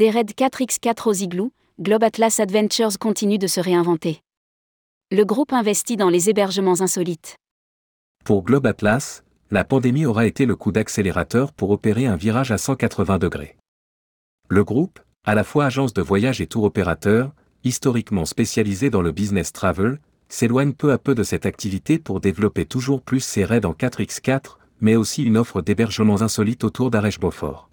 [0.00, 4.22] Des raids 4x4 aux igloos, Globe Atlas Adventures continue de se réinventer.
[5.10, 7.36] Le groupe investit dans les hébergements insolites.
[8.24, 12.56] Pour Globe Atlas, la pandémie aura été le coup d'accélérateur pour opérer un virage à
[12.56, 13.58] 180 degrés.
[14.48, 19.12] Le groupe, à la fois agence de voyage et tour opérateur, historiquement spécialisé dans le
[19.12, 23.66] business travel, s'éloigne peu à peu de cette activité pour développer toujours plus ses raids
[23.66, 27.68] en 4x4, mais aussi une offre d'hébergements insolites autour d'Arèche-Beaufort.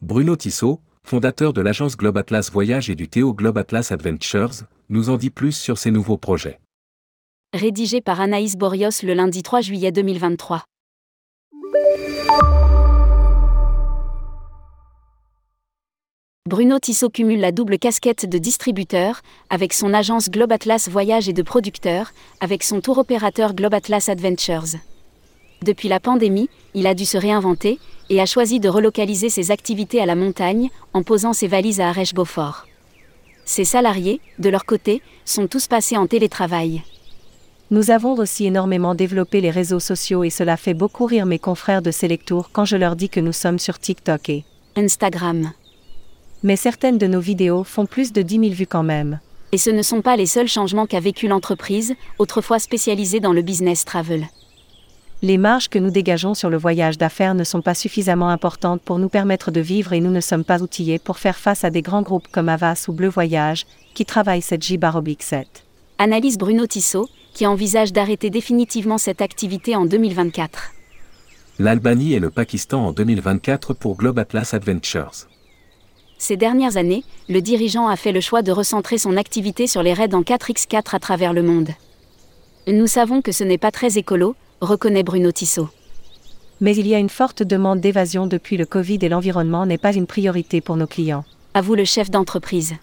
[0.00, 5.08] Bruno Tissot, fondateur de l'agence Globe Atlas Voyage et du Théo Globe Atlas Adventures, nous
[5.08, 6.60] en dit plus sur ses nouveaux projets.
[7.54, 10.64] Rédigé par Anaïs Borios le lundi 3 juillet 2023.
[16.46, 21.32] Bruno Tissot cumule la double casquette de distributeur, avec son agence Globe Atlas Voyage et
[21.32, 24.76] de producteur, avec son tour opérateur Globe Atlas Adventures.
[25.62, 27.78] Depuis la pandémie, il a dû se réinventer
[28.10, 31.88] et a choisi de relocaliser ses activités à la montagne en posant ses valises à
[31.88, 32.66] Arèche-Beaufort.
[33.44, 36.82] Ses salariés, de leur côté, sont tous passés en télétravail.
[37.70, 41.82] Nous avons aussi énormément développé les réseaux sociaux et cela fait beaucoup rire mes confrères
[41.82, 44.44] de Selectour quand je leur dis que nous sommes sur TikTok et
[44.76, 45.52] Instagram.
[46.42, 49.20] Mais certaines de nos vidéos font plus de 10 000 vues quand même.
[49.52, 53.42] Et ce ne sont pas les seuls changements qu'a vécu l'entreprise, autrefois spécialisée dans le
[53.42, 54.28] business travel.
[55.20, 59.00] Les marges que nous dégageons sur le voyage d'affaires ne sont pas suffisamment importantes pour
[59.00, 61.82] nous permettre de vivre et nous ne sommes pas outillés pour faire face à des
[61.82, 64.78] grands groupes comme Avas ou Bleu Voyage, qui travaillent cette j
[65.18, 65.46] 7
[65.98, 70.70] Analyse Bruno Tissot, qui envisage d'arrêter définitivement cette activité en 2024.
[71.58, 75.26] L'Albanie et le Pakistan en 2024 pour Globe Atlas Adventures.
[76.16, 79.94] Ces dernières années, le dirigeant a fait le choix de recentrer son activité sur les
[79.94, 81.70] raids en 4x4 à travers le monde.
[82.68, 85.68] Nous savons que ce n'est pas très écolo, reconnaît Bruno Tissot.
[86.60, 89.94] Mais il y a une forte demande d'évasion depuis le Covid et l'environnement n'est pas
[89.94, 91.24] une priorité pour nos clients.
[91.54, 92.74] Avoue le chef d'entreprise.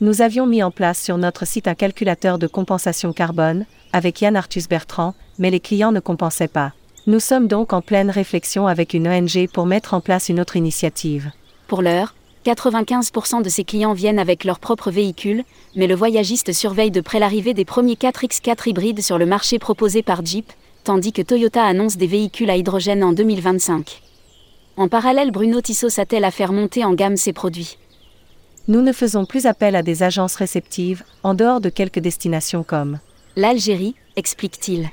[0.00, 4.36] Nous avions mis en place sur notre site un calculateur de compensation carbone, avec Yann
[4.36, 6.72] Arthus Bertrand, mais les clients ne compensaient pas.
[7.06, 10.56] Nous sommes donc en pleine réflexion avec une ONG pour mettre en place une autre
[10.56, 11.30] initiative.
[11.66, 15.44] Pour l'heure, 95% de ses clients viennent avec leur propre véhicule,
[15.76, 20.02] mais le voyagiste surveille de près l'arrivée des premiers 4x4 hybrides sur le marché proposé
[20.02, 20.52] par Jeep,
[20.84, 24.02] tandis que Toyota annonce des véhicules à hydrogène en 2025.
[24.76, 27.78] En parallèle, Bruno Tissot s'attelle à faire monter en gamme ses produits.
[28.68, 32.98] Nous ne faisons plus appel à des agences réceptives, en dehors de quelques destinations comme
[33.34, 34.90] l'Algérie, explique-t-il.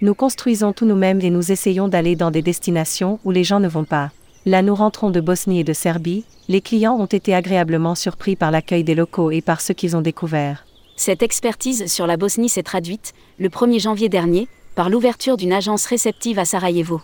[0.00, 3.68] Nous construisons tout nous-mêmes et nous essayons d'aller dans des destinations où les gens ne
[3.68, 4.10] vont pas.
[4.46, 8.50] Là nous rentrons de Bosnie et de Serbie, les clients ont été agréablement surpris par
[8.50, 10.66] l'accueil des locaux et par ce qu'ils ont découvert.
[10.96, 14.48] Cette expertise sur la Bosnie s'est traduite, le 1er janvier dernier,
[14.78, 17.00] par l'ouverture d'une agence réceptive à Sarajevo.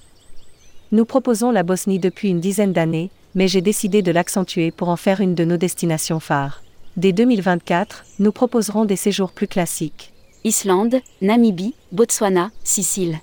[0.92, 4.96] Nous proposons la Bosnie depuis une dizaine d'années, mais j'ai décidé de l'accentuer pour en
[4.96, 6.62] faire une de nos destinations phares.
[6.96, 10.12] Dès 2024, nous proposerons des séjours plus classiques.
[10.44, 13.18] Islande, Namibie, Botswana, Sicile.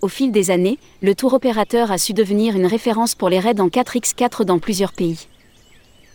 [0.00, 3.60] Au fil des années, le tour opérateur a su devenir une référence pour les raids
[3.60, 5.26] en 4x4 dans plusieurs pays.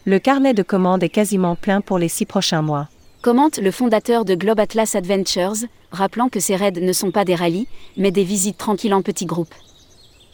[0.06, 2.88] Le carnet de commandes est quasiment plein pour les six prochains mois.
[3.22, 7.36] Commente le fondateur de Globe Atlas Adventures, rappelant que ces raids ne sont pas des
[7.36, 9.54] rallyes, mais des visites tranquilles en petits groupes.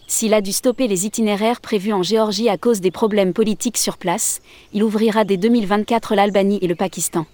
[0.08, 3.98] S'il a dû stopper les itinéraires prévus en Géorgie à cause des problèmes politiques sur
[3.98, 4.40] place,
[4.72, 7.26] il ouvrira dès 2024 l'Albanie et le Pakistan.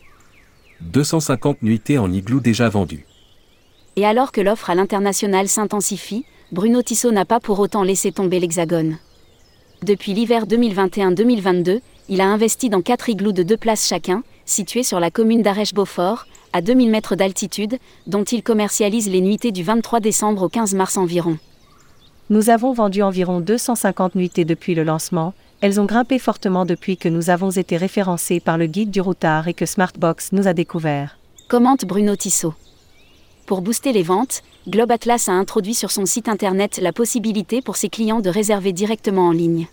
[0.82, 3.06] 250 nuitées en igloo déjà vendues.
[3.96, 8.40] Et alors que l'offre à l'international s'intensifie, Bruno Tissot n'a pas pour autant laissé tomber
[8.40, 8.98] l'Hexagone.
[9.84, 15.00] Depuis l'hiver 2021-2022, il a investi dans quatre igloos de deux places chacun, situés sur
[15.00, 17.78] la commune d'Arèche-Beaufort, à 2000 mètres d'altitude,
[18.08, 21.38] dont il commercialise les nuitées du 23 décembre au 15 mars environ.
[22.30, 27.08] Nous avons vendu environ 250 nuitées depuis le lancement, elles ont grimpé fortement depuis que
[27.08, 31.18] nous avons été référencés par le guide du routard et que Smartbox nous a découvert.
[31.48, 32.54] Commente Bruno Tissot.
[33.46, 37.78] Pour booster les ventes, Globe Atlas a introduit sur son site internet la possibilité pour
[37.78, 39.68] ses clients de réserver directement en ligne.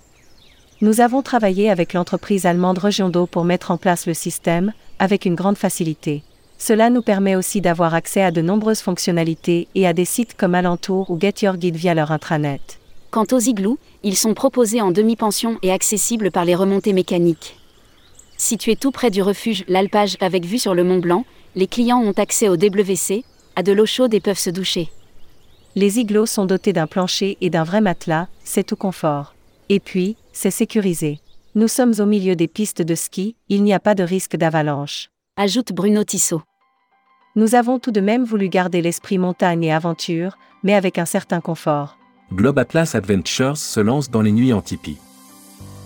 [0.83, 5.35] Nous avons travaillé avec l'entreprise allemande Regiondo pour mettre en place le système, avec une
[5.35, 6.23] grande facilité.
[6.57, 10.55] Cela nous permet aussi d'avoir accès à de nombreuses fonctionnalités et à des sites comme
[10.55, 12.79] Alentour ou Get Your Guide via leur intranet.
[13.11, 17.59] Quant aux igloos, ils sont proposés en demi-pension et accessibles par les remontées mécaniques.
[18.39, 21.27] Situés tout près du refuge L'Alpage avec vue sur le Mont Blanc,
[21.57, 23.23] les clients ont accès au WC,
[23.55, 24.89] à de l'eau chaude et peuvent se doucher.
[25.77, 29.35] Les igloos sont dotés d'un plancher et d'un vrai matelas, c'est tout confort.
[29.73, 31.21] Et puis, c'est sécurisé.
[31.55, 35.11] Nous sommes au milieu des pistes de ski, il n'y a pas de risque d'avalanche.
[35.37, 36.43] Ajoute Bruno Tissot.
[37.37, 41.41] Nous avons tout de même voulu garder l'esprit montagne et aventure, mais avec un certain
[41.41, 41.97] confort.
[42.35, 44.99] Globe Atlas Adventures se lance dans les nuits en tipi.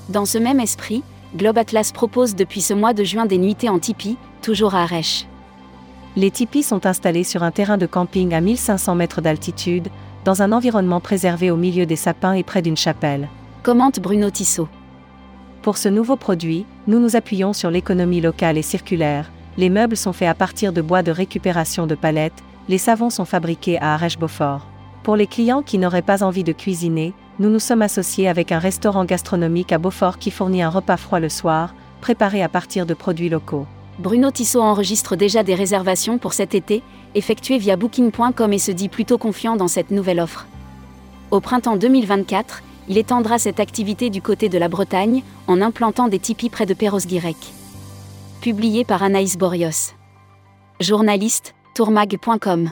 [0.09, 1.03] Dans ce même esprit,
[1.37, 5.27] Globe Atlas propose depuis ce mois de juin des nuitées en tipi, toujours à Arèche.
[6.17, 9.89] Les tipis sont installés sur un terrain de camping à 1500 mètres d'altitude,
[10.25, 13.29] dans un environnement préservé au milieu des sapins et près d'une chapelle.
[13.65, 14.69] Commente Bruno Tissot.
[15.63, 19.33] Pour ce nouveau produit, nous nous appuyons sur l'économie locale et circulaire.
[19.57, 23.25] Les meubles sont faits à partir de bois de récupération de palettes, les savons sont
[23.25, 24.67] fabriqués à Arèche-Beaufort.
[25.03, 28.59] Pour les clients qui n'auraient pas envie de cuisiner, nous nous sommes associés avec un
[28.59, 32.93] restaurant gastronomique à Beaufort qui fournit un repas froid le soir, préparé à partir de
[32.93, 33.67] produits locaux.
[33.99, 36.83] Bruno Tissot enregistre déjà des réservations pour cet été,
[37.15, 40.47] effectuées via booking.com et se dit plutôt confiant dans cette nouvelle offre.
[41.31, 46.19] Au printemps 2024, il étendra cette activité du côté de la Bretagne, en implantant des
[46.19, 47.37] tipis près de Perros-Guirec.
[48.41, 49.95] Publié par Anaïs Borios.
[50.81, 52.71] Journaliste, tourmag.com